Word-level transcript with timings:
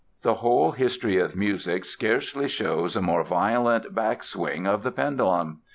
The 0.23 0.33
whole 0.33 0.71
history 0.71 1.19
of 1.19 1.35
music 1.35 1.85
scarcely 1.85 2.47
shows 2.47 2.95
a 2.95 3.03
more 3.03 3.23
violent 3.23 3.93
backswing 3.93 4.65
of 4.65 4.81
the 4.81 4.91
pendulum. 4.91 5.61